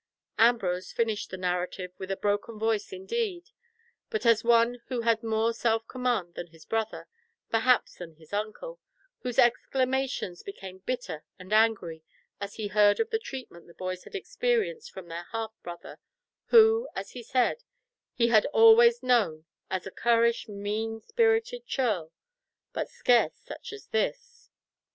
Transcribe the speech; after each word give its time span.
Ambrose 0.39 0.91
finished 0.91 1.29
the 1.29 1.37
narrative 1.37 1.91
with 1.99 2.09
a 2.09 2.17
broken 2.17 2.57
voice 2.57 2.91
indeed, 2.91 3.51
but 4.09 4.25
as 4.25 4.43
one 4.43 4.81
who 4.87 5.01
had 5.01 5.21
more 5.21 5.53
self 5.53 5.87
command 5.87 6.33
than 6.33 6.47
his 6.47 6.65
brother, 6.65 7.07
perhaps 7.51 7.97
than 7.97 8.15
his 8.15 8.33
uncle, 8.33 8.79
whose 9.19 9.37
exclamations 9.37 10.41
became 10.41 10.79
bitter 10.79 11.23
and 11.37 11.53
angry 11.53 12.03
as 12.39 12.55
he 12.55 12.69
heard 12.69 12.99
of 12.99 13.11
the 13.11 13.19
treatment 13.19 13.67
the 13.67 13.75
boys 13.75 14.03
had 14.03 14.15
experienced 14.15 14.89
from 14.91 15.07
their 15.07 15.27
half 15.33 15.53
brother, 15.61 15.99
who, 16.47 16.89
as 16.95 17.11
he 17.11 17.21
said, 17.21 17.63
he 18.15 18.29
had 18.29 18.47
always 18.47 19.03
known 19.03 19.45
as 19.69 19.85
a 19.85 19.91
currish 19.91 20.49
mean 20.49 20.99
spirited 20.99 21.67
churl, 21.67 22.11
but 22.73 22.89
scarce 22.89 23.33
such 23.37 23.71
as 23.71 23.85
this. 23.89 24.49